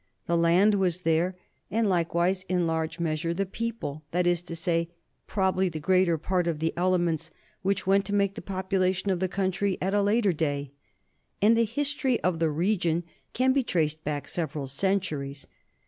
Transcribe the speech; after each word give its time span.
The 0.25 0.35
land 0.35 0.73
was 0.73 1.01
there, 1.01 1.37
and 1.69 1.87
likewise 1.87 2.41
in 2.49 2.65
large 2.65 2.99
measure 2.99 3.35
the 3.35 3.45
people, 3.45 4.03
that 4.09 4.25
is 4.25 4.41
to 4.41 4.55
say, 4.55 4.89
probably 5.27 5.69
the 5.69 5.79
greater 5.79 6.17
part 6.17 6.47
of 6.47 6.57
the 6.57 6.73
elements 6.75 7.29
which 7.61 7.85
went 7.85 8.05
to 8.05 8.13
make 8.15 8.33
the 8.33 8.41
population 8.41 9.11
of 9.11 9.19
the 9.19 9.27
country 9.27 9.77
at 9.79 9.93
a 9.93 10.01
later 10.01 10.33
day; 10.33 10.71
and 11.39 11.55
the 11.55 11.65
history 11.65 12.19
of 12.21 12.39
the 12.39 12.49
region 12.49 13.03
can 13.33 13.53
be 13.53 13.61
traced 13.61 14.03
back 14.03 14.27
several 14.27 14.65
centuries. 14.65 15.45